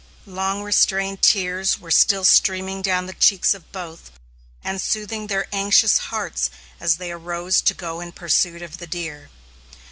Long 0.25 0.63
restrained 0.63 1.21
tears 1.21 1.77
were 1.79 1.91
still 1.91 2.25
streaming 2.25 2.81
down 2.81 3.05
the 3.05 3.13
cheeks 3.13 3.53
of 3.53 3.71
both, 3.71 4.09
and 4.63 4.81
soothing 4.81 5.27
their 5.27 5.45
anxious 5.53 5.99
hearts 6.09 6.49
as 6.79 6.95
they 6.97 7.11
arose 7.11 7.61
to 7.61 7.75
go 7.75 7.99
in 7.99 8.11
pursuit 8.11 8.63
of 8.63 8.79
the 8.79 8.87
deer. 8.87 9.29